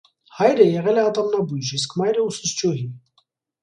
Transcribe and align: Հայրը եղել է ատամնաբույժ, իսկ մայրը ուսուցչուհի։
Հայրը 0.37 0.65
եղել 0.69 1.03
է 1.03 1.05
ատամնաբույժ, 1.11 1.71
իսկ 1.79 1.97
մայրը 2.03 2.27
ուսուցչուհի։ 2.33 2.93